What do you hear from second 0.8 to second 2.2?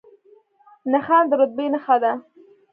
نښان د رتبې نښه ده